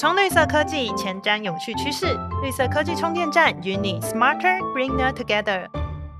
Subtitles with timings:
[0.00, 2.06] 充绿色科技，前瞻永续趋势。
[2.42, 5.68] 绿色科技充电站与你 smarter greener together。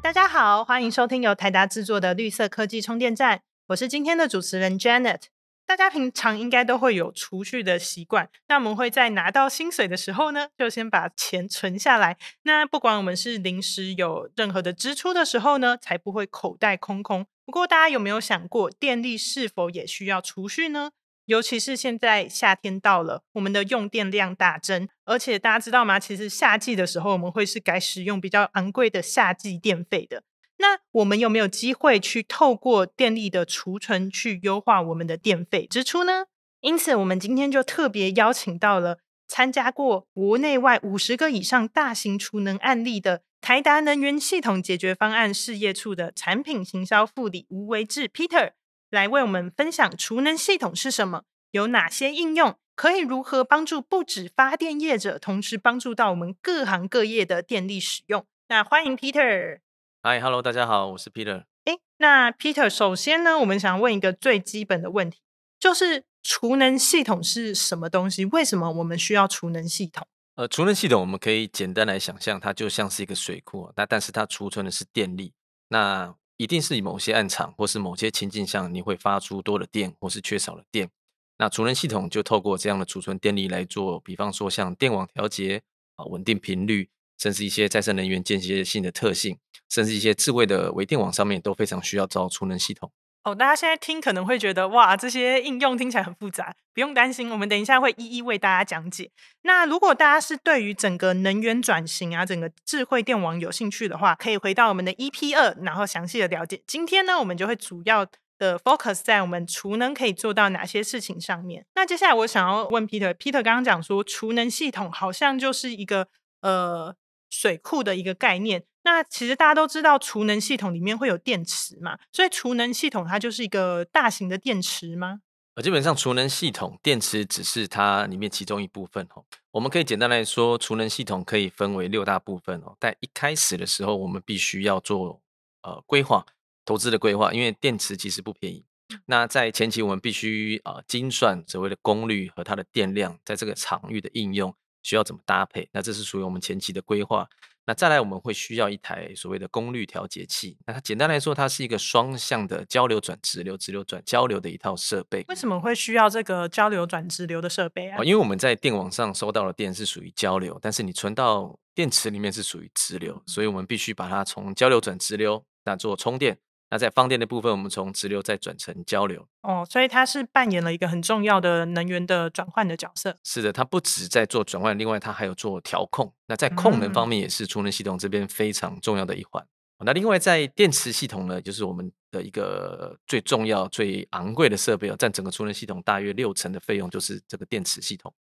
[0.02, 5.22] 大家好，欢迎收听由台达制作的绿色科技充电站，我是今天的主持人 Janet。
[5.66, 12.18] 大家平常应该都会有储蓄的习惯，那我们会在拿到薪水的时候呢，就先把钱存下来。
[12.42, 17.24] 那不管我们是临时有任何的支出的时候呢，才不会口袋空空。
[17.46, 20.90] 不过大家有没有想过，电力是否也需要储蓄呢？
[21.30, 25.96] 尤其是现在夏天到了，我们的用电量大增，而且大家知道吗？
[25.96, 30.24] 其实夏季的时候，我们会是改使用比较昂贵的夏季电费的。
[30.58, 36.24] 那我们有没有机会去透过电力的储存去优化我们的电费支出呢？
[36.62, 48.54] 因此，我们今天就特别邀请到了参加过国内外五十个以上大型储能案例的台达能源系统解决方案事业处的产品行销副理吴维志 Peter
[48.90, 51.22] 来为我们分享储能系统是什么，
[51.52, 58.26] 有哪些应用，可以如何帮助不止发电业者，同时帮助到我们各行各业的电力使用。
[58.48, 59.60] 那欢迎 Peter。
[60.02, 61.44] 嗨，Hello，大家好，我是 Peter。
[61.64, 65.20] 哎，那 Peter，首先呢，我们想问一个最基本的问题，
[65.60, 68.24] 就是储能系统是什么东西？
[68.24, 70.06] 为什么我们需要储能系统？
[70.34, 75.32] 呃，储能系统我们可以简单来想象，它就像是一个水库，那但是它储存的是电力，
[75.68, 80.88] 那一定是某些暗场或是某些情境下，你会发出多的电或是缺少了电，
[81.36, 85.60] 那储能系统就透过这样的储存电力来做，比方说像电网调节
[85.96, 86.88] 啊，稳定频率。
[87.18, 89.36] 甚至一些再生能源间歇性的特性，
[89.68, 92.90] 甚至一些智慧的微电网上面都非常需要造储能系统。
[93.22, 99.10] 哦，大家现在听可能会觉得哇，这些应用听起来很复杂，不用担心，我们等一下会一一为大家讲解。
[99.42, 106.62] 那如果大家是对于整个能源转型啊，整个智慧电网有兴趣的话，可以回到我们的 EP 二，然后详细的了解。
[106.66, 108.06] 今天呢，我们就会主要
[108.38, 111.66] 的 focus 在我们储能可以做到哪些事情上面。
[111.74, 116.08] 那接下来我想要问 Peter，Peter 刚刚讲说储能系统好像就是一个
[116.40, 116.96] 呃。
[117.32, 125.20] 水库的一个概念，那其实大家都知道，储能系统里面会有电池嘛，所以储能系统它就是一个大型的电池吗？
[125.54, 129.24] 呃，基本上储能系统电池只是它里面其中一部分哦。
[129.50, 132.76] 我们可以简单来说，储能系统可以分为六大部分哦。
[132.80, 135.20] 在一开始的时候，我们必须要做
[135.62, 136.24] 呃规划、
[136.64, 138.64] 投资的规划，因为电池其实不便宜。
[139.06, 144.54] 那在前期，我们必须呃精算所谓的功率和它的电量，在这个场域的应用。
[144.82, 145.68] 需要怎么搭配？
[145.72, 147.28] 那这是属于我们前期的规划。
[147.66, 150.56] 那再来，我们会需要一台所谓的功率调节器。
[150.66, 155.24] 那它简单来说，它是一个双向的交流转直流、直流转交流的一套设备。
[155.28, 158.02] 为什么会需要这个交流转直流的设备啊？
[158.02, 166.38] 因为我们在电网上收到的电是属于交流，但是你存到电池里面是属于直流，所以我们必须把它从交流转直流，那做充电。
[166.70, 173.16] 那在放电的部分，我们从直流再转成交流哦，所以它是扮演了一个很重要的能源的转换的角色。
[173.24, 176.14] 是的，它不止在做转换，另外它还有做调控。
[176.26, 179.44] 那在控能方面，也是储能系统这边非常重要的一环。
[179.82, 188.12] 那另外在电池系统呢，就是我们的一个最重要、最昂贵的设备哦，占整个储能系统大约六成的费用，就是这个电池系统。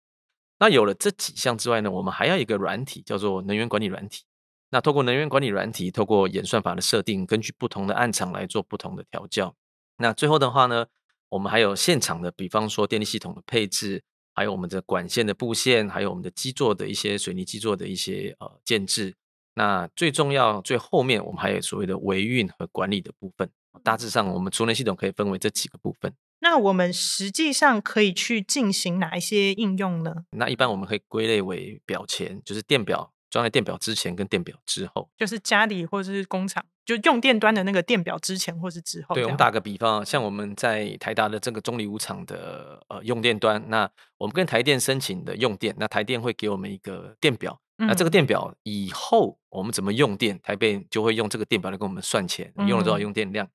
[0.57, 4.23] 那有了这几项之外呢，我们还要一个软体，叫做能源管理软体。
[4.71, 9.55] 那透过能源管理软体，透过演算法的设定，根据不同的暗场来做不同的调教。
[9.97, 10.85] 那最后的话呢，
[11.29, 14.03] 我们还有现场的，比方说电力系统的配置，
[14.33, 19.15] 还有我们的管线的布线，还有我们的基座的一些水泥基座的一些呃建制。
[19.55, 23.49] 那最重要最后面，我们还有所谓的维运和管理的部分。
[23.83, 26.13] 大致上，我们储能系统可以分为这几个部分。
[26.41, 30.23] 那我们实际上可以去进行哪一些应用呢？
[30.31, 33.11] 那一般我们可以归类为表前，就是电表。
[33.29, 39.13] 装在电表之前跟电表之后，就是家里或者是工厂，就用电端的那个电表之前或是之后。
[39.13, 53.47] 对，我们打个比方，像我们在台达的这个中里五厂的呃用电端，那我们跟台电申请的用电，那台电会给我们一个电表，那这个电表以后我们怎么用电，台电就会用这个电表来跟我们算钱，用了多少用电量。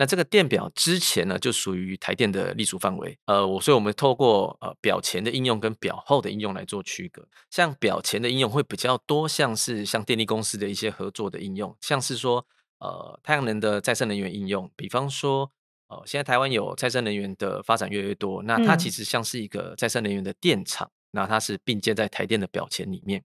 [0.00, 3.18] 那这个电表之前呢，就属于台电的隶属范围。
[3.26, 7.28] 呃，我所以我们透过呃表前的应用跟表后的应用来做区隔。
[7.50, 12.46] 像表前的应用会比较多，像是像电力公司的一些合作的应用，像是说
[12.78, 15.52] 呃太阳能的再生能源应用，比方说
[15.88, 23.22] 呃现在台湾有再生能源的发展越来越多，那它其实像是一个再生能源的电厂，那它是并建在台电的表前里面。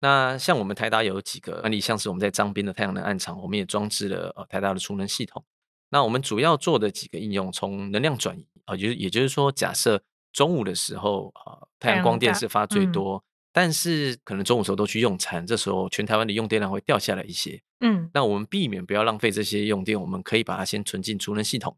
[0.00, 5.42] 那像我们台达有几个案例，像是我们在彰滨的太阳能暗场，我们也装置了呃台达的储能系统。
[5.92, 10.02] 那我们主要做的几个应用，从能量转移啊，就是也就是说，假设
[10.32, 13.22] 中午的时候啊，太阳光电是发最多，
[13.52, 17.60] 但是可能中午时候都去用餐，这时候全台湾的用电量会掉下来一些。
[17.80, 21.76] 嗯，那我们避免不要浪费这些用电，我们可以把它先存进储能系统。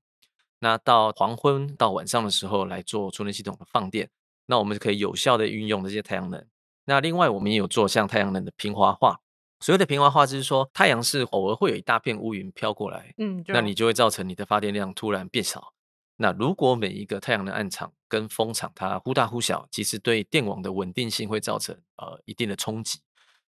[0.60, 4.08] 那到黄昏到晚上的时候来做储能系统的放电。
[4.46, 6.46] 那我们可以有效的运用这些太阳能。
[6.84, 9.18] 那另外，我们也有做像太阳能的平滑化。
[9.64, 15.72] 所谓的平滑化，就是说太阳是偶尔会有一大片乌云飘过来，嗯，那你就会造成你的发电量突然变少。
[16.16, 23.00] 那如果每一个太阳能暗场跟风场它忽大忽小，其实对电网的稳定性会造成呃一定的冲击。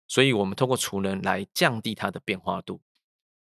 [0.08, 2.80] 所以我们通过储能来降低它的变化度。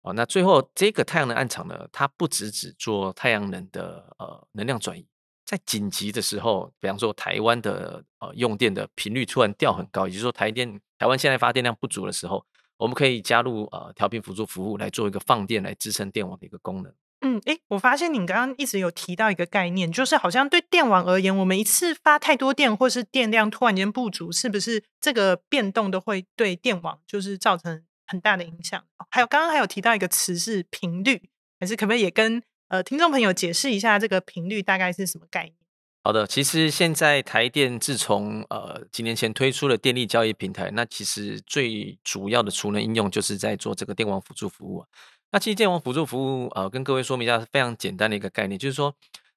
[0.03, 5.05] 哦，那最后这个太阳能暗场呢，它不只只做太阳能的呃能量转移。
[5.45, 12.45] 在紧急的时候，比方说台湾的呃用电的频率突然掉很高，也就是说台电台湾现在发电量不足的时候，
[12.81, 16.91] 我们可以加入呃调频辅助服务来做一个放电来支撑电网的一个功能。
[17.21, 28.83] 嗯，诶，我发现你刚刚一直有提到一个概念，就是好像对电网而言，我们一次发太多电，或是电量突然间不足，是不是这个变动都会对电网就是造成很大的影响？
[29.11, 31.29] 还有刚刚还有提到一个词是频率，
[31.59, 32.41] 还是可不可以也跟？
[32.69, 35.53] 呃，听众朋友，解释一下这个频率大概是什么概念？
[36.03, 44.83] 好的，其实现在台电自从呃几年前推出了电力交易平台，那其实最主要的储能应用就是在做这个电网辅助服务。
[45.31, 48.95] 那其实电网辅助服务，呃，跟各位说明一下，非常简单的一个概念，就是说，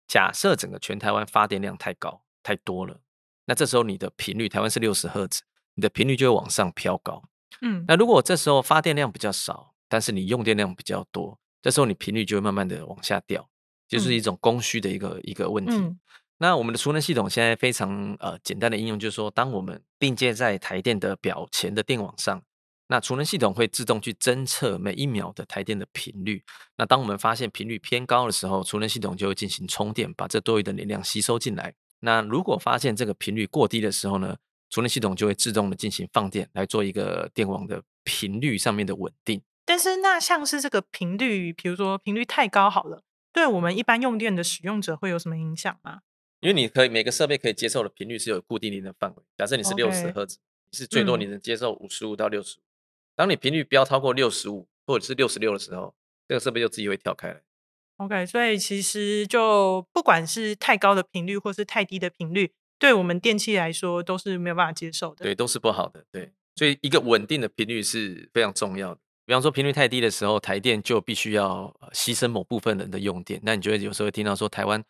[0.08, 2.98] 假设整个全台湾发电量太高太多了，
[3.44, 5.42] 那这时候你的频率，台湾是六十赫兹，
[5.74, 7.22] 你的频率就会往上飘高。
[7.60, 11.38] 嗯，那如果这时候发电量比较少，但是你用电量比较多。
[11.60, 13.48] 这时候你频率就会慢慢的往下掉，
[13.86, 15.72] 就是一种供需的一个一个问题。
[16.38, 22.42] 那我们的储能系统现在非常呃简单的应用，就是说，当我们并接在台电的表前的电网上，
[22.88, 26.42] 那储能系统会自动去侦测每一秒的台电的频率。
[26.76, 31.72] 那当我们发现频率偏高的时候，储能系统就会进行充电，把这多余的能量吸收进来。
[32.00, 34.36] 那如果发现这个频率过低的时候呢，
[34.68, 39.40] 储能系统就会自动的进行放电，来做一个电网的频率上面的稳定。
[39.64, 43.02] 但是那像是这个频率，比如说频率太高好了，
[43.32, 46.00] 对我们一般用电的使用者会有什么影响吗？
[46.44, 49.22] 因为你可以每个设备可以接受的频率是有固定的范围。
[49.38, 50.38] 假设你是六十赫兹，
[50.70, 52.62] 你是最多你能接受五十五到六十五。
[53.16, 55.94] 当你频率飙超过六十五或者是六十六的时候，
[56.28, 57.40] 这个设备就自己会跳开了。
[57.96, 65.24] OK，所以其实就不管是太高的频率或是太低的频率，对我们电器来说都是没有办法接受的。
[65.24, 66.04] 对，都是不好的。
[66.12, 69.00] 对，所以一个稳定的频率是非常重要的。
[69.24, 73.40] 比方说频率太低的时候，台电就必须要牺牲某部分人的用电。
[73.42, 74.84] 那你觉得有时候会听到说台湾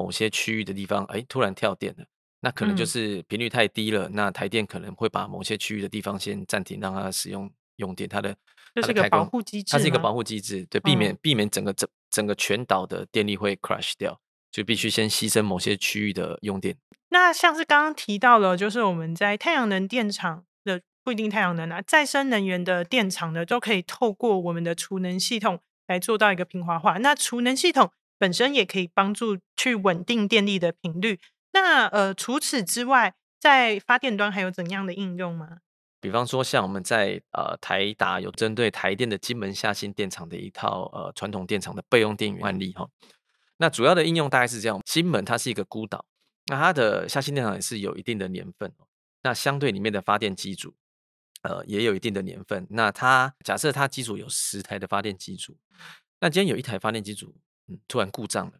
[0.00, 2.04] 某些区域的地方，哎，突然跳电了，
[2.40, 4.08] 那可能就是频率太低了。
[4.08, 8.08] 那台电可能会把某些区域的地方先暂停，让它使用用电。
[8.08, 8.34] 它的
[8.74, 14.18] 这是一个保护机制，它是一个保护机制，对，避免避免整个整整个全岛的电力会 crash 掉，
[14.50, 16.76] 就必须先牺牲某些区域的用电。
[17.10, 20.80] 那像是刚刚提到了，就是我们在太阳能电厂的。
[21.02, 26.98] 不一定太阳能啊，再生能源的电厂呢，都可以透过我们的储能系统来做到一个平滑化。
[26.98, 31.18] 那储能系统本身也可以帮助去稳定电力的频率。
[31.54, 35.60] 那呃，除此之外，在发电端还有怎样的应用吗？
[36.02, 42.86] 比方说，像我们在呃台达有针对台电的金门下新电厂的一套呃传统电厂的备用电源案例哈。
[43.56, 46.04] 那主要的应用大概是这样：金门它是一个孤岛，
[46.46, 48.72] 那它的下新电厂也是有一定的年份，
[49.22, 50.74] 那相对里面的发电机组。
[51.42, 52.66] 呃，也有一定的年份。
[52.68, 55.56] 那它假设它机组有十台的发电机组，
[56.20, 57.34] 那今天有一台发电机组，
[57.86, 58.52] 突然故障了，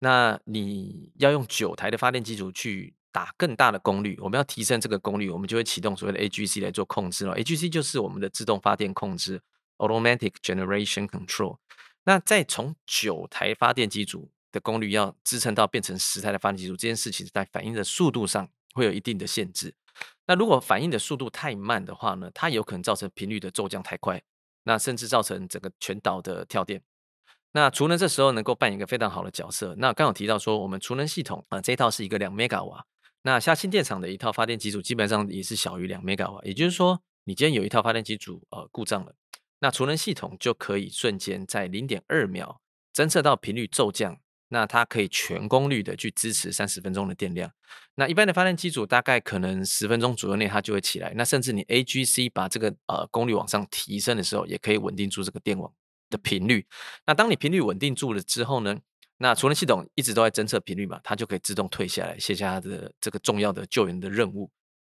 [0.00, 7.34] 那你要用九台的发电机组去打更大的功率，我们要提升这个功率，我们就会启动所谓的 AGC 来做控制了。
[7.36, 9.40] AGC 就是我们的自动发电控制
[9.78, 11.58] （Automatic Generation Control）。
[12.04, 19.74] 那再从九台发电机组的功率要支撑到变成十台的发电机组，这件事情在反应的速度上会有一定的限制。
[20.26, 24.22] 那如果反应的速度太慢的话呢，它有可能造成频率的骤降太快，
[24.62, 26.82] 那甚至造成整个全岛的跳电。
[27.52, 29.74] 那储能这时候能够扮演一个非常好的角色。
[29.78, 32.84] 那刚好提到说，我们储能系统啊，这一套是一个两 mega 瓦，
[33.22, 39.14] 那下新电厂的一套发电机组基本上也是小于两 mega 瓦，也就是说，你今天有一套发电机组呃故障了，
[39.60, 42.60] 那储能系统就可以瞬间在零点二秒
[42.94, 44.20] 侦测到频率骤降。
[44.50, 47.52] 那它可以全功率的去支持三十分钟的电量。
[47.96, 51.12] 那一般的发电机组大概可能十分钟左右内它就会起来。
[51.16, 55.70] 那甚至你 AGC 把这个呃功率往上提升的时候，也可以稳定住这个电网
[56.10, 56.66] 的频率。
[57.06, 58.78] 那当你频率稳定住了之后呢，
[59.18, 64.50] 那储能系统一直都在侦测频率嘛，它就可以自动退下来，卸下它的这个重要的救援的任务。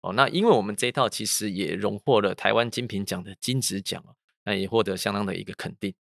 [0.03, 5.95] 哦，那因为我们这一套其实也荣获了台湾金品奖的金质奖哦那也获得相当的一个肯定。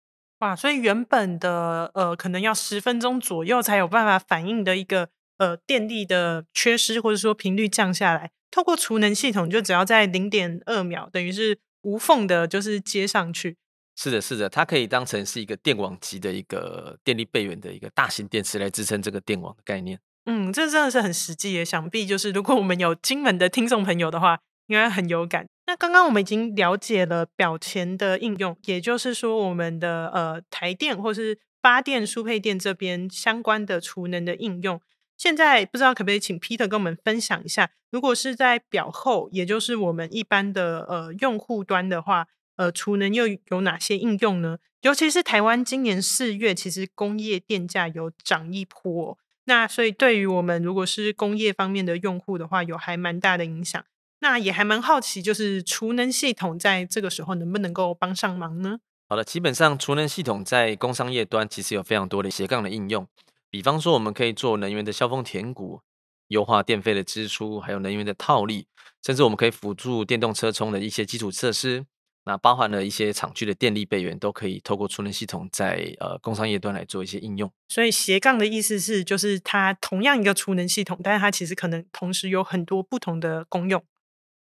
[0.41, 5.09] 哇，所以原本的呃，可能要十分钟左右才有办法反应的一个
[5.39, 13.57] 呃电力的缺失，或者说频率降下来，透过储能系统，就只要在零点二秒，等于是无缝的，就是接上去。
[13.97, 19.99] 是的，是的，它可以当成是一个电网级的一个电力备源的一个大型电池来支撑这个电网的概念。
[20.27, 21.65] 嗯，这真的是很实际耶。
[21.65, 25.47] 想必就是如果我们有金门的听众朋友的话，应该很有感。
[25.67, 34.81] 那刚刚我们已经了解了表前的应用，也就是说我们的呃台电或是发电输配电这边相关的储能的应用。
[35.17, 42.27] 现在不知道可不可以请 Peter 跟我们分享一下，如果是在表后，也就是我们一般的呃用户端的话，
[42.57, 44.59] 呃储能又有哪些应用呢？
[44.83, 53.85] 尤其是台湾今年四月，其实工业电价有涨一波，那所以对于我们如果是工业方面的用户的话，有还蛮大的影响。
[54.21, 58.79] 那也还蛮好奇，就是储能系统在这个时候能不能够帮上忙呢？
[59.09, 63.07] 好的，基本上储能系统在工商业端其实有非常多的斜杠的应用，
[63.51, 65.83] 比方说我们可以做能源的消峰填谷，
[66.29, 68.67] 优化电费的支出，还有能源的套利，
[69.05, 71.85] 甚至我们可以辅助电动车充的一些基础设施，
[72.27, 77.49] 那包含了一些厂区的电力备源，都可以透过储能系统在呃工商业端来做一些应用。
[77.69, 83.81] 所以斜杠的意思是，就是它同样一个储能系统，但是它其实可能同时有很多不同的功用。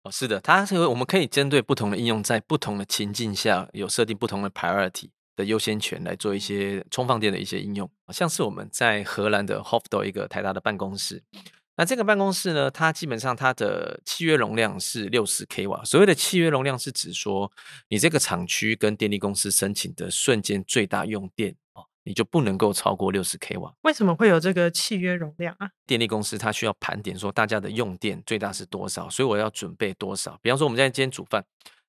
[0.01, 7.87] 哦，是的，它是我们可以针对不同的应用，在不同的情境下有设定不同的 priority 的优先权来做一些充放电的一些应用。
[8.11, 11.21] 像是我们在荷兰的 Hofdo 一个台大的办公室，
[11.77, 15.83] 那这个办公室呢，它基本上它的契约容量是六十 k 瓦。
[15.83, 17.51] 所谓的契约容量是指说，
[17.89, 21.55] 你这个厂区跟电力公司申请的瞬间最大用电。
[22.07, 23.73] 你就不能够超过六十 k 瓦？
[23.81, 25.67] 为什么会有这个契约容量啊？
[25.87, 30.37] 电力公司它需要盘点说大家的用电最大是多少，所以我要准备多少。
[30.39, 31.43] 比方说我们现在今天煮饭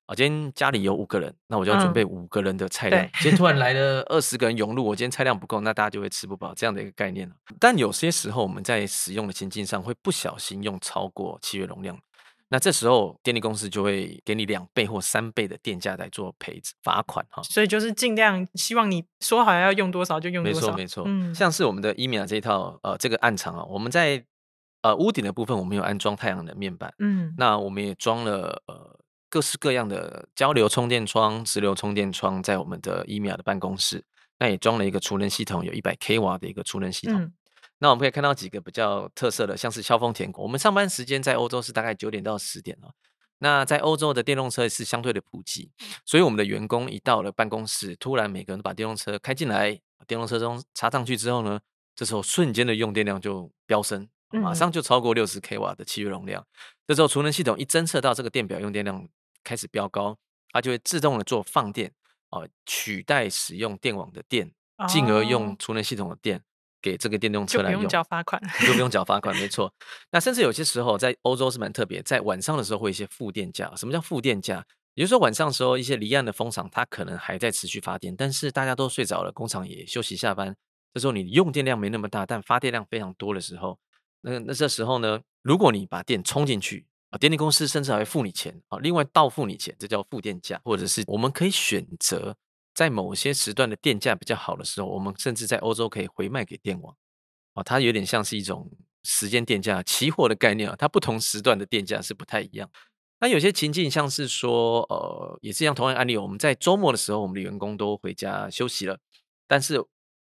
[0.07, 3.05] 啊，今天家里有五个人，那我就要准备五个人的菜量。
[3.19, 11.99] 今天突然来 了二十个人涌入，我今天菜量不够，那大家就会吃不饱这样的一个概念但有些时候我们在使用的情境上会不小心用超过契约容量。
[12.49, 20.67] 那这时候电力公司就会给你两倍或三倍的电价来做赔罚款哈，所以就是尽量希望你说好要用多少就用多少。
[20.67, 24.23] 没错没错，嗯，像是我们的伊米亚这一套呃这个暗场啊，我们在
[24.81, 28.97] 呃屋顶的部分我们有安装太阳能面板，嗯，那我们也装了呃
[29.37, 34.03] 各式各样的交流充电窗、直流充电窗在我们的伊米亚的办公室，
[34.39, 37.31] 那也装了一个储能系统，有一百 k 瓦的一个储能系统。
[37.77, 40.41] 那我们可以看到几个比较特色的，像是消峰填谷。
[40.41, 42.89] 我们上班时间在欧洲是大概九点到十点哦。
[43.37, 45.69] 那在欧洲的电动车是相对的普及，
[46.03, 51.59] 所以我们的员工一到了办公室，突然每个人都把电动车开进来，电动车中插上去之后呢，
[51.95, 56.43] 这时候瞬间的用电量就飙升，马上就超过六十 k 瓦的契约容量。
[56.87, 59.05] 这时候储能系统一侦测到这个电表用电量
[59.47, 60.17] 开始飙高，
[60.51, 61.93] 它就会自动的做放电，
[62.31, 64.51] 哦，取代使用电网的电，
[64.89, 66.41] 进而用储能系统的电。
[66.79, 69.73] 给这个电动车来用，就不用缴罚款，就不用缴罚款，没错。
[70.11, 73.73] 那甚至有些时候在欧洲是蛮特别，在晚上的时候会一些负电价。
[73.75, 74.63] 什么叫负电价？
[74.93, 80.55] 也就是说晚上的时候，一些离岸的风场它可能还在持续发电，但是大家都睡着了，工厂也休息下班。
[80.93, 83.77] 这时候你用电量没那么大，但发电量非常多的时候，
[84.21, 92.35] 那那这时候呢，如果你把电充进去啊，电力公司甚至还会付你钱啊，另外倒付你钱，这叫负电价，或者是我们可以选择。
[92.73, 96.95] 在某些时段的电价比较好的时候，我们甚至在欧洲可以回卖给电网，
[97.55, 98.69] 啊，它有点像是一种
[99.01, 100.75] 时间电价期货的概念啊。
[100.77, 102.69] 它不同时段的电价是不太一样。
[103.19, 108.99] 那有些情境像是说，呃，也是像同样案例，我们在周末的时候，我们的员工都回家休息了，
[109.47, 109.83] 但是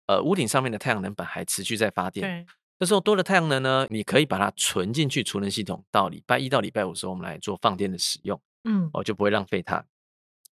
[0.08, 2.48] 呃，屋顶上面的太阳能板还持续在发电。
[2.80, 9.84] 这时候多的太阳能呢，你可以把它存进去储能系统，到礼拜一到礼拜五的时候，我们来做放电的使用，嗯，哦，就不会浪费它。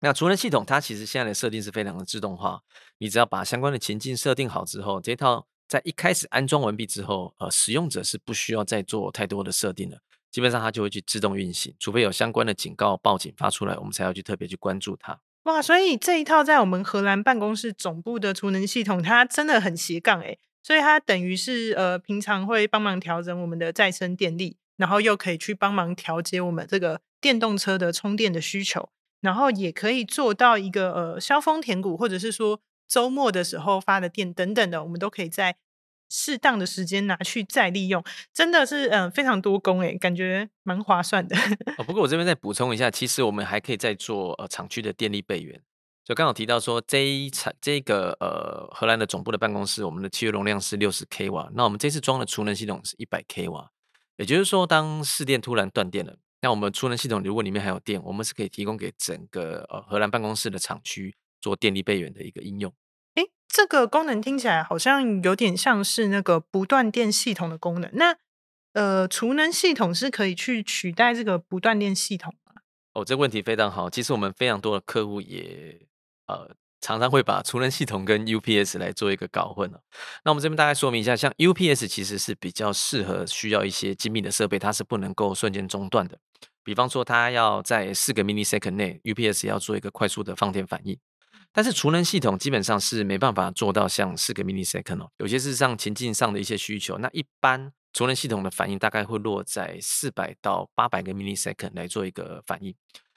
[0.01, 2.61] 那储能系统它其实现在的设定是非常的自动化，
[2.99, 10.01] 你只要把相关的情境设定好之后，这套在一开始安装完毕之后，呃，使用者是不需要再做太多的设定的，
[10.33, 15.21] 基本上它就会去自动运行，除非有相关的警告报警发出来，我们才要去特别去关注它。
[15.45, 28.89] 哇，所以这一套在我们荷兰办公室总部的储能系统，它真的很斜杠诶，所以它等于是呃平常会帮忙调整我们的再生电力，然后又可以去帮忙调节我们这个电动车的充电的需求。
[29.21, 35.55] 然后也可以做到一个呃，消峰填谷，或者是说周末的时候发的电等等的，我们都可以在
[36.11, 38.03] 适当的时间拿去再利用，
[38.35, 41.37] 真的是嗯非常多功诶，感觉蛮划算的。
[41.79, 45.61] 哦，不过我这边再补充一下，其实我们还可以再做呃厂区的电力备源。
[46.07, 53.69] 就刚好提到说这一场这个呃荷兰的总部的办公室，我们的契约容量是六十 k 瓦，那我们这次装的储能系统是一百 k 瓦，
[54.17, 56.17] 也就是说当市电突然断电了。
[56.43, 62.73] 那我们储能系统如果里面还有电，我们是可以提供给整个呃荷兰办公室的厂区做电力备援的一个应用。
[63.17, 67.91] 哎，这个功能听起来好像有点像是那个不断电系统的功能。
[67.95, 68.17] 那
[68.75, 72.63] 呃，储能系统是可以去取代这个不断电系统吗？
[72.93, 73.91] 哦，这个问题非常好。
[73.91, 75.81] 其实我们非常多的客户也
[76.27, 76.55] 呃。
[76.83, 79.81] 常常会把储能系统跟 UPS 来做一个搞混了。
[80.25, 86.17] 那我们这边大概说明一下，像 UPS 其实是比较适合需要一些精密的设备，它是不能够瞬间中断的。
[86.63, 90.97] 比方说，它要在四个 millisecond 内，UPS 要做一个快速的放电反应。
[91.51, 96.99] 但是储能系统基本上是没办法做到像四个 millisecond 哦，有些是上情境上的一些需求。
[96.99, 102.73] 那一般储能系统的反应大概会落在四百到八百个 millisecond 来做一个反应。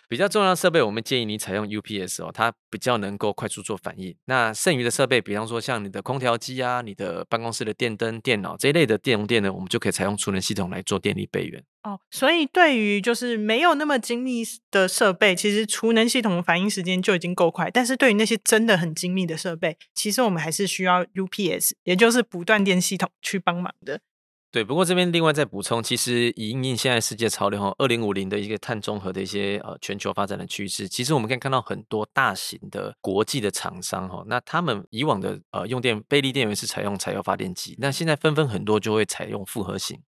[0.09, 4.15] 比较重要的设备，我们建议你采用 UPS 哦，它比较能够快速做反应。
[4.25, 11.63] 那剩余的设备，比方说像你的空调机啊、你的办公室的电灯、电脑这一类的电容电呢，我们就可以采用储能系统来做电力备援。
[11.83, 17.69] 哦，所以对于就是没有那么精密的设备，其实储能系统的反应时间就已经够快。
[17.69, 24.01] 但是对于那些真的很精密的设备，其实我们还是需要 UPS，也就是不断电系统去帮忙的。
[24.51, 40.01] 对，不过这边另外再补充，其实以应应现在世界潮流哈，二零五零的一个碳中和的一些呃全球发展的趋势，其实我们可以看到很多大型的国际的厂商哈，那他们以往的呃用电贝利电源是采用柴油发电机，那现在纷纷很多就会采用复合型，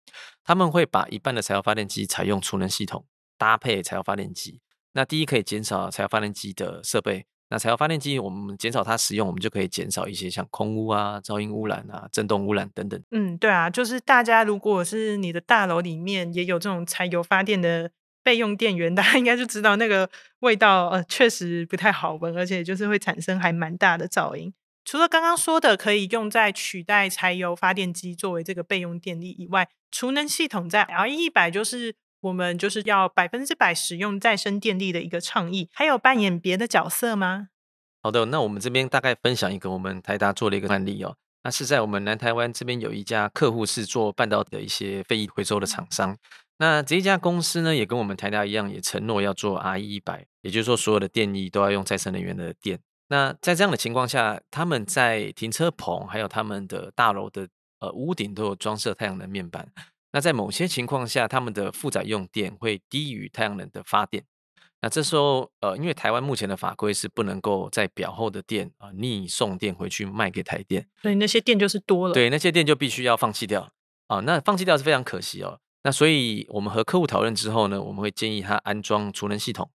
[0.45, 3.05] 他们会把一半的柴油发电机采用储能系统
[3.37, 4.61] 搭配柴油发电机，
[4.93, 7.25] 那第一可以减少柴油发电机的设备。
[7.49, 13.01] 那柴油发电机，我们减少它使用，我们就可以减少一些像空污啊、噪音污染啊、震动污染等等。
[13.11, 17.89] 嗯，对啊，就是大家如果是你的大楼里面也有这种柴油发电的
[18.23, 20.09] 备用电源， 大家应该就知道那个
[20.41, 24.53] 味道，呃，确实不太好闻，而且就是会产生还蛮大的噪音。
[24.85, 37.49] 除了刚刚说的可以用在取代柴油发电机作为这个备用电力以外，储能系统在 L 一百就是我们就是要百分之百使用再生电力的一个倡议，还有扮演别的角色吗？
[38.01, 41.15] 好的，那我们这边大概分享一个我们台达做的一个案例哦。
[41.43, 46.17] 那是在我们南台湾这边有一家客户是做半导体的一些废液回收的厂商。
[46.57, 52.79] 那这一家公司呢，也跟我们台达一样，也承诺要做 R E 一百，也就是说所有的电力都要用再生能源的电。
[53.07, 57.47] 那在这样的情况下，他们在停车棚还有他们的大楼的
[57.79, 59.69] 呃屋顶都有装设太阳能面板。
[60.11, 64.25] 那在某些情况下，他们的负载用电会低于太阳能的发电。
[64.81, 72.13] 那这时候，呃，因为台湾目前的法规是不能够在表后的电啊逆送电回去卖给台电，所以那些电就是多了。
[72.13, 73.69] 对，那些电就必须要放弃掉
[74.07, 74.21] 啊。
[74.21, 75.59] 那放弃掉是非常可惜哦。
[75.83, 79.69] 那所以我们和客户讨论之后呢，我们会建议他安装储能系统。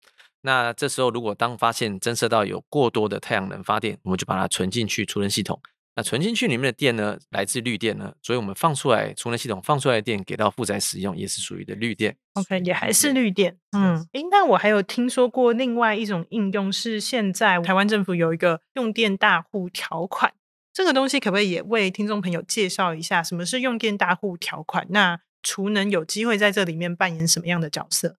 [0.42, 5.60] 那这时候如果当发现侦测到有过多的太阳能发电，我们就把它存进去储能系统。
[6.00, 12.16] 那存进去里面的电呢，来自绿电呢，所以我们放出来储能系统放出来的电给到负载使用，也是属于的绿电。
[12.32, 13.58] OK，也还是绿电。
[13.72, 20.32] 嗯，诶，那我还有听说过另外一种应用是现在台湾政府有一个用电大户条款，
[20.72, 24.86] 这个东西可不可以也为听众朋友介绍一下什么是用电大户条款？
[24.88, 28.16] 那储能有机会在这里面扮演什么样的角色？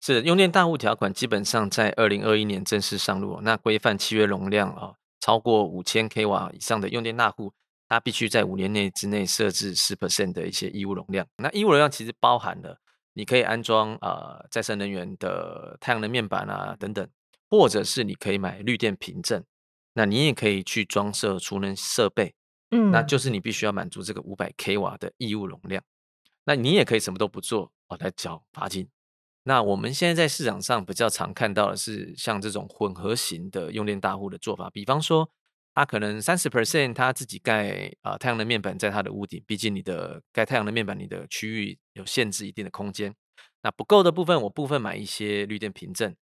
[0.00, 4.92] 是用电大户条款基本上在二零二一年正式上路，那规范契约容量啊。
[5.24, 7.50] 超过五千 k 瓦以上的用电大户，
[7.88, 11.26] 它必须在五年内之内设置十 percent 的一些义务容量。
[11.38, 12.78] 那义务容量其实包含了
[13.14, 17.08] 你可以安装呃再生能源的太阳能面板啊等等，
[17.48, 19.42] 或者是你可以买绿电凭证。
[19.94, 22.34] 那你也可以去装设储能设备，
[22.70, 25.82] 嗯，那就是你必须要满足这个五百 k 瓦的义务容量。
[26.44, 28.86] 那你也可以什么都不做哦，来缴罚金。
[29.46, 35.30] 那我们现在在市场上比较常看到的是像这种混合型的用电大户的做法，比方说，
[35.74, 43.14] 他可能三十 percent 他自己盖啊太阳能面板在他的屋顶，毕竟你的盖太阳能面板，你的区域有限制一定的空间，
[43.62, 46.14] 那不够的部分，我部分买一些绿电凭证。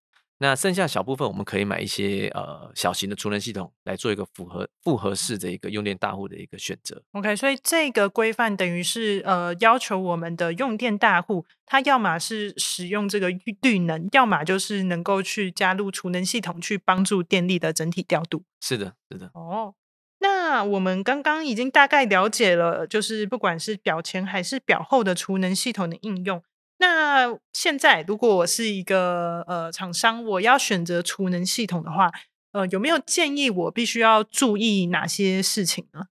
[0.43, 7.01] 那剩下小部分，我们可以买一些呃小型的储能系统来做一个符合复合式的一个用电大户的一个选择。
[7.13, 18.43] OK，所以这个规范等于是呃要求我们的用电大户，他要么是使用这个绿能，要么就是能够去加入储能系统，去帮助电力的整体调度。
[18.61, 19.31] 是的，是的。
[19.35, 19.77] 哦，
[20.19, 26.43] 那我们刚刚已经大概了解了，就是不管是表前还是表后的储能系统的应用。
[26.83, 32.11] 那现在，如果我是一个呃厂商，我要选择储能系统的话，
[32.51, 36.07] 呃，有没有建议我必须要注意哪些事情呢？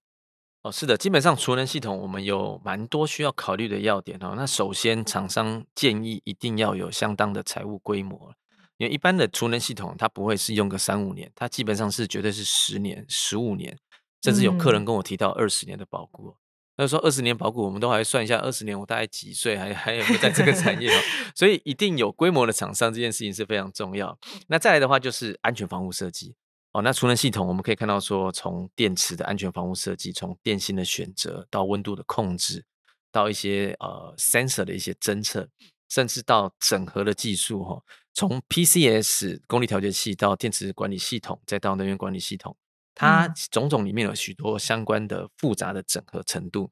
[0.62, 4.34] 哦，是的，基本上储能系统我们有蛮多需要考虑的要点哦。
[4.38, 8.34] 那首先，厂商建议一定要有相当的财务规模，
[8.78, 13.78] 因为一般的储能系统它不会是用个三五年，它基本上是绝对是十年、十五年，
[14.24, 16.38] 甚至有客人跟我提到二十年的保固。
[16.82, 20.90] 那说二十年保股，我们都还算一下，二十年我大概几岁，还还有在这个产业？
[21.36, 24.18] 所以一定有规模的厂商，这件事情是非常重要。
[24.48, 26.34] 那再来的话，就是安全防护设计
[26.72, 26.82] 哦。
[26.82, 32.66] 那储能系统，我们可以看到说，从电池的安全防护设计，从电芯的选择到温度的控制，
[33.12, 35.48] 到一些呃 sensor 的一些侦测，
[35.88, 37.80] 甚至到整合的技术哈，
[38.16, 42.58] 从 PCS 功率调节器到电池管理系统，再到能源管理系统。
[42.94, 46.72] 它种种里面有许多相关的复杂的整合程度。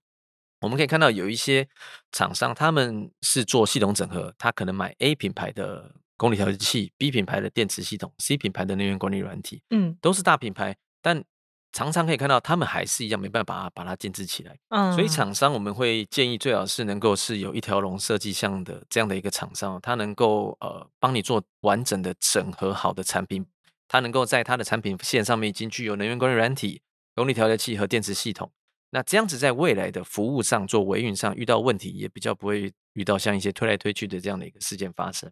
[0.61, 1.67] 我们可以看到有一些
[2.11, 11.23] 厂商，他们是做系统整合，他可能买 A 品牌的功率调节器、B 品牌的电池系统、C 品牌的能源管理软体，嗯，都是大品牌，但
[11.71, 14.57] 常常可以看到他们还是一样没办法把它建制起来。
[14.69, 23.45] 嗯，所以厂商我们会建议最好是能够是有一条龙设计项的这样的一个厂商，他能够呃帮你做完整的整合好的产品，
[23.89, 26.81] 他能够在它的产品线上面已经具有能源管理软体、
[27.13, 28.49] 功率调节器和电池系统。
[28.91, 35.29] 那这样子在未来的服务上做维运上遇到问题，也比较不会遇到像一些推来推去的这样的一个事件发生。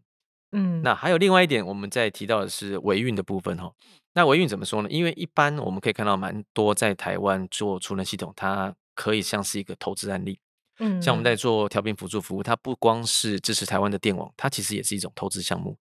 [0.52, 3.72] 嗯，那还有另外一点，我们在提到的是维运的部分哈。
[4.14, 4.90] 那维运怎么说呢？
[4.90, 10.40] 因为一般我们可以看到蛮多在台湾做储能系统，它可以像是一个投资案例。
[10.80, 15.78] 嗯，像我们在做调频辅助服务，它不光是支持台湾的电网，它其实也是一种投资项目。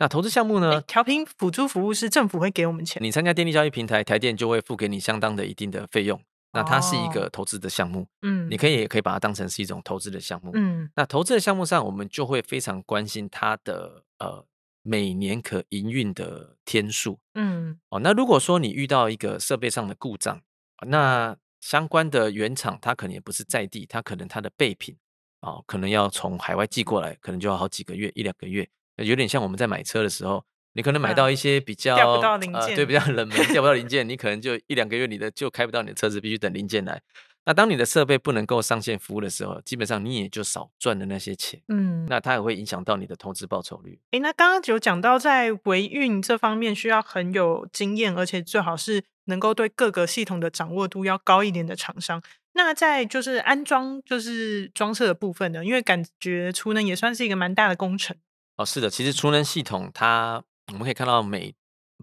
[0.00, 0.80] 那投资项目呢？
[0.80, 6.18] 调频辅助服务是政府会给我们钱，你参加电力交易平台，台电就会付给你相当的一定的费用。
[6.52, 14.44] 那它是一个投资的项目，嗯，你可以也可以把它当成是一种投资的项目，嗯，那投资的项目上，我们就会非常关心它的呃
[14.82, 20.40] 每年可营运的天数，嗯，哦，那如果说你遇到一个设备上的故障，
[20.88, 24.96] 那相关的原厂它可能也不是在地，它可能它的备品
[25.42, 28.68] 哦，可能要从海外寄过来，可能就要好几个月一两个月，
[29.04, 30.44] 有点像我们在买车的时候。
[30.74, 37.02] 你可能买到一些比较掉不到零件，对，比较冷门掉不到零件，你可能就一两个月你的就开不到你的车子，必须等零件来。
[37.44, 41.60] 那当你的设备不能够上线服务的时候，基本上你也就少赚了那些钱。
[41.66, 43.98] 嗯，那它也会影响到你的投资报酬率。
[44.12, 52.22] 诶，那刚刚有讲到在维运这方面需要很有经验，而且最好是能够对各个系统的掌握度要高一点的厂商。
[52.52, 58.16] 那在就是安装就是装设的部分呢，因为感觉储能也算是一个蛮大的工程。
[58.60, 60.44] 哦，是的，其实储能系统它。
[60.66, 61.54] 我们可以看到，每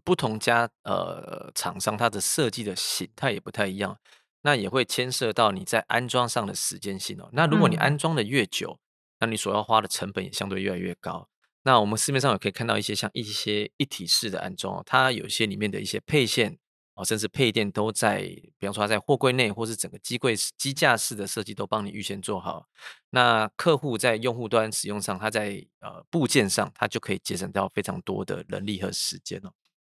[0.03, 3.95] 不同家呃厂商它的设计的形态也不太一样，
[4.41, 7.29] 那也会牵涉到你在安装上的时间性哦。
[7.31, 8.79] 那如果你安装的越久，
[9.19, 11.29] 那你所要花的成本也相对越来越高。
[11.61, 16.57] 那我们市面上也可以看到一些像一些一体式的安装，哦它有些里面的一些配线。
[16.97, 18.21] 哦，甚至配电都在，
[18.57, 22.65] 比方说它在货柜内，或是整个机柜机架式的设计都帮你预先做好。
[23.11, 29.51] 那客户在用户端使用上，它在呃部件上，它就可以节省掉非常多的人力和时间哦。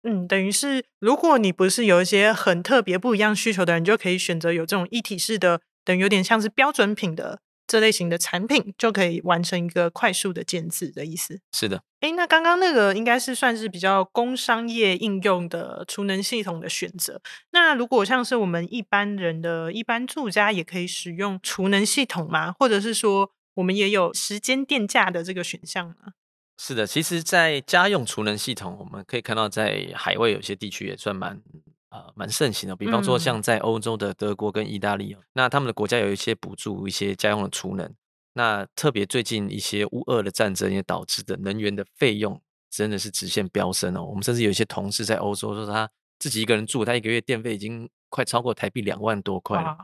[0.03, 7.41] 嗯，等于是如果你不是有一些很特别不一样需求的人，就可以选择有这种一体式的，等于有点像是标准品的。
[7.69, 11.39] 这类型的产品就可以完成一个快速的建制的意思。
[11.53, 17.21] 是的，哎，那刚刚那个应该是算是比较工商业应用的储能系统的选择。
[17.51, 22.55] 那如果像是我们一般人的一般住家，也可以使用储能系统吗？
[22.57, 26.13] 或者是说，我们也有时间电价的这个选项吗？
[26.57, 31.41] 是的，其实，在家用储能系统，我们可以看到，在海外有些地区也算蛮。
[31.89, 32.75] 呃，蛮盛行的。
[32.75, 37.91] 比方说，像在欧洲的德国跟意大利，那他们的国家有一些补助一些家用的储能。
[38.33, 44.03] 那特别最近一些乌俄的战争也导致的能源的费用真的是直线飙升哦。
[44.03, 49.75] 我们甚至有一些同事在欧洲说，他自己一个人住，他一个月电费已经快超过台币两万多块了。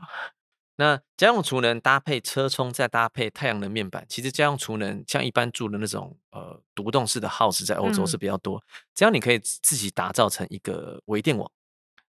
[0.76, 8.62] 那家用储能搭配车充，再搭配太阳能面板，其实家用储能像一般住的那种呃独栋式的 house，在欧洲是比较多。
[8.94, 11.50] 这样你可以自己打造成一个微电网。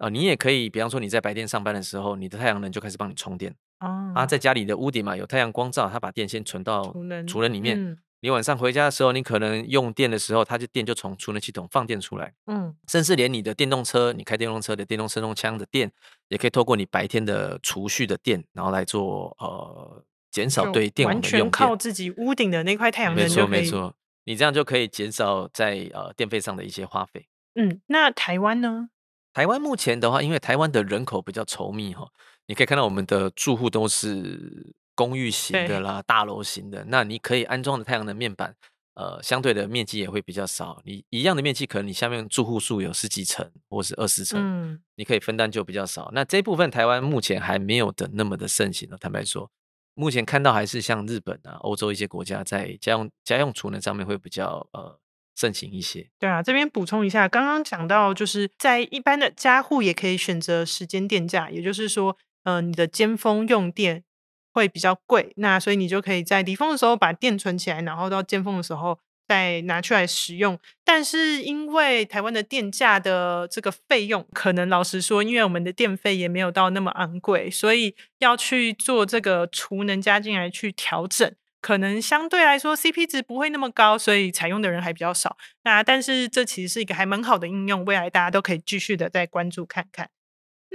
[0.02, 3.54] 啊，你也可以，比方说你在白天上班的时候，你的太阳能就开始帮你充电。
[3.78, 6.92] 哦，啊，在家里的屋顶嘛，有太阳光照，它把电先存到
[7.28, 7.96] 储能里面。
[8.20, 12.34] 你晚上回家的时候，你可能用电的时候，它就电就从储能系统放电出来。
[12.46, 15.88] 嗯，甚至连你的电动车，你开电动车的电动车动枪的电，
[16.28, 27.28] 也可以透过你白天的储蓄的电，然后来做呃减少对电网的用完全靠自己屋顶的那块太阳能没错没错，你这样就可以减少在呃电费上的一些花费。
[27.54, 28.88] 嗯，那台湾呢？
[29.32, 32.06] 台湾目前的话，因为台湾的人口比较稠密哈，
[32.46, 38.54] 你可以看到我们的住户都是公寓型的啦、大楼型的，那你可以安装的太阳能面板，
[38.94, 40.82] 呃，相对的面积也会比较少。
[40.84, 46.10] 你一样的面积，可能你下面住户数有十几层或是二十层，嗯，你可以分担就比较少。
[46.12, 48.98] 那这部分台湾目前还没有的那么的盛行了。
[48.98, 49.50] 坦白说，
[49.94, 54.98] 目前看到还是像日本啊、欧洲一些国家在家用家用储能上面会比较呃。
[55.34, 64.04] 盛行一些，对啊，这边补充一下，刚刚讲到，就是在一般的家户也可以选择时间电价，也就是说，嗯，你的尖峰用电
[64.52, 70.58] 会比较贵，那所以你就可以在离峰的时候把电存起来，然后到尖峰的时候再拿出来使用。
[70.84, 81.34] 但是因为台湾的电价的这个费用，可能老实说，因为我们的电费也没有到那么昂贵，所以要去做这个储能加进来去调整。
[81.62, 85.38] 可能相对来说 CP 值不会那么高，所以采用的人还比较少。
[85.62, 90.10] 那但是这其实是一个还蛮好的应用，未来大家都可以继续的再关注看看。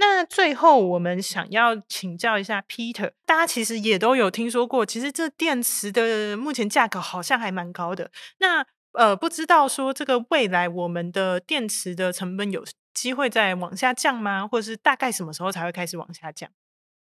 [0.00, 8.10] 那最后我们想要请教一下 Peter，大家其实也都有听说过，其实这电池的目前价格好像还蛮高的。
[8.38, 14.46] 那呃，不知道说这个未来我们的电池的成本有机会再往下降吗？
[14.46, 16.48] 或者是大概什么时候才会开始往下降？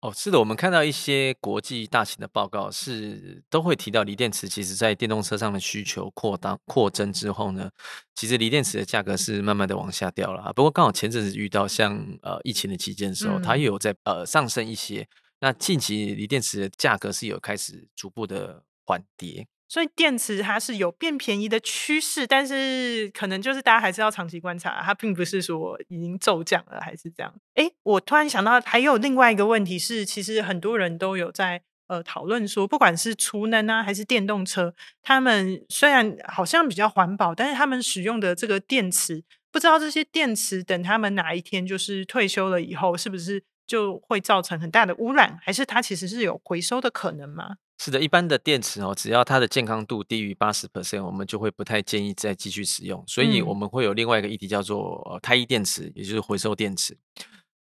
[0.01, 7.71] 哦，是的，我们看到一些国际大型的报告是都会提到锂电池，其实在电动车上的需求扩大扩增之后呢，
[8.13, 10.53] 其实锂电池的价格是慢慢的往下掉了啊。
[10.53, 15.08] 不过刚好前阵子遇到像呃疫情的期间的时候，它又有在呃上升一些。
[15.39, 19.47] 那近期锂电池的价格是有开始逐步的缓跌。
[19.67, 27.34] 所以电池它是有变便宜的趋势，但是可能就是大家还是要长期观察，它并不是说已经骤降了还是这样。
[27.56, 47.56] 哎，我突然想到还有另外一个问题是，其实很多人都有在呃讨论说，不管是储能啊还是电动车，他们虽然好像比较环保，但是他们使用的这个电池，不知道这些电池等他们哪一天就是退休了以后，是不是就会造成很大的污染，还是它其实是有回收的可能吗？
[47.77, 53.03] 是的，一般的电池哦，只要它的健康度低于八十 percent，我们就会不太建议再继续使用。
[53.05, 56.97] 所以我们会有另外一个议题叫做呃胎衣电池，也就是回收电池。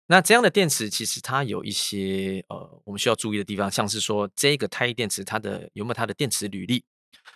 [0.07, 6.83] 那这样的电池其实它有一些呃，我们需要注意的地方，像是说这个胎衣电池它的有没有它的电池履历？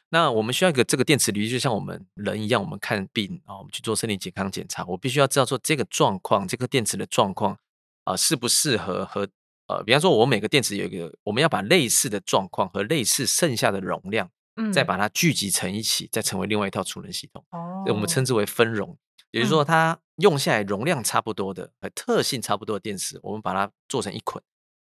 [0.09, 7.59] 那我们需要一个这个电池履历，就像我们人一样，我们看病啊，我们去做身体健康检查，我必须要知道说这个状况，这个电池的状况
[8.05, 9.29] 啊，适不适合和。
[9.66, 17.42] 呃，比方说，我每个电池有一个，我们要把类似的状况和类似剩下的容量，嗯，再把它聚集成一起，再成为另外一套储能系统。
[17.50, 18.98] 哦，我们称之为分容，
[19.31, 24.42] 也就是说，它用下来容量差不多的、和特性差不多的电池，我们把它做成一捆，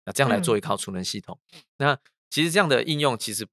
[0.05, 1.39] 那这样来做一套储能系统。
[1.79, 1.97] 那
[2.29, 3.47] 其实这样的应用，其实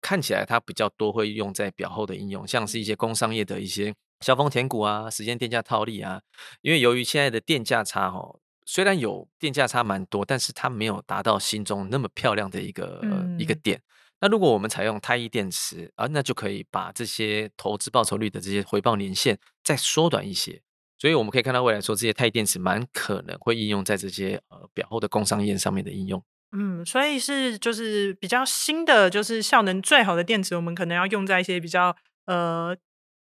[0.00, 6.22] 看起来它比较多会用在表后的应用，像是一些工商业的一些消峰填谷啊、时间电价套利啊，
[6.62, 8.38] 因为由于现在的电价差，哈。
[8.64, 13.00] 虽然有电价差蛮多，但是它没有达到心中那么漂亮的一个
[13.38, 13.80] 一个点。
[14.20, 20.62] 那如果我们采用太一电池啊，那就可以把这些投资报酬率的这些回报年限再缩短一些。
[20.98, 26.22] 所以我们可以看到未来说，这些钛电池蛮可能会应用在这些呃表后的工商业上面的应用。
[26.52, 31.96] 嗯，所以是就是比较新的，就是效能最好的电池，我们可能要用在一些比较
[32.26, 32.76] 呃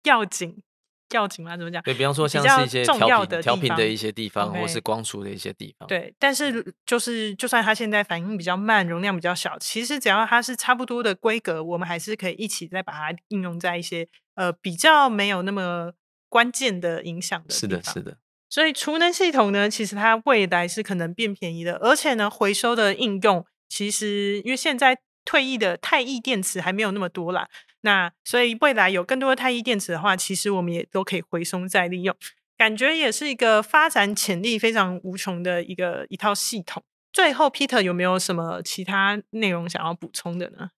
[0.04, 0.62] 要紧。
[1.12, 1.58] 要紧吗？
[1.58, 1.82] 怎么讲？
[1.84, 5.88] 对比方说，像是一些重要的调频的一些地方，或是光储的一些地方。
[5.88, 15.94] 对，但是就是就算它现在反应比较慢，容量比较小，其实只要它是差不多的规格，我们还是可以一起再把它应用在一些呃比较没有那么
[16.28, 17.54] 关键的影响的。
[17.54, 18.18] 是的，是的。
[18.50, 27.48] 所以储能系统呢，其实它未来是可能变便宜的，而且呢，回收的应用其实因为现在退役的钛易电池还没有那么多啦。
[27.82, 32.16] 那所以未来有更多的太一电池的话，其实我们也都可以回收再利用，
[32.58, 36.84] 感觉也是一个发展潜力非常无穷的一个一套系统。
[37.12, 40.70] 最后，Peter 有没有什么其他内容想要补充的呢？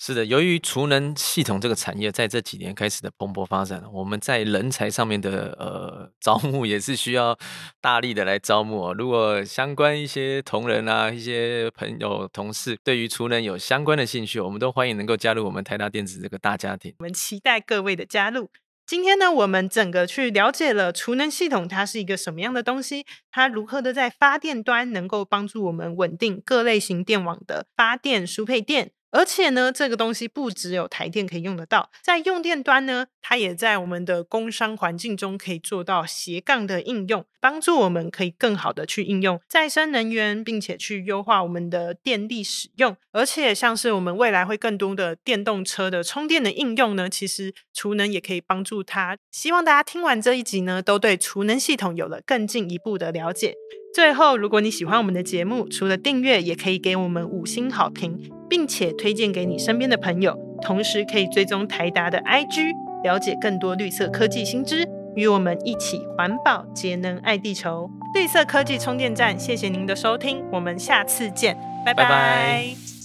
[0.00, 7.36] 是的，由于储能系统这个产业在这几年开始的蓬勃发展，我们在人才上面的呃招募也是需要
[7.80, 8.92] 大力的来招募。
[8.92, 16.94] 如果相关一些同仁啊、一些朋友、同事对于储能有相关的兴趣，我们都欢迎能够加入我们台达电子这个大家庭。
[17.00, 18.50] 我们期待各位的加入。
[18.86, 28.92] 今天呢，我们整个去了解了储能系统它是一个什么样的东西，它如何的在发电端能够帮助我们稳定各类型电网的发电输配电。
[29.10, 42.96] 而且呢，这个东西不只有台电可以用得到，在用电端呢，它也在我们的工商环境中可以做到斜杠的应用，帮助我们可以更好的去应用再生能源，并且去优化我们的电力使用。
[43.12, 49.16] 而且像是我们未来会更多的电动车的充电的应用呢，其实储能也可以帮助它。
[49.30, 53.54] 希望大家听完这一集呢，都对储能系统有了更进一步的了解。
[53.94, 58.18] 最后，如果你喜欢我们的节目，除了订阅，也可以给我们五星好评。
[58.48, 62.72] 并且推荐给你身边的朋友，同时可以追踪台达的 IG，
[63.04, 67.90] 了解更多绿色科技新知，与我们一起环保节能爱地球。
[68.14, 72.97] 绿色科技充电站，谢谢您的收听，我们下次见，拜拜。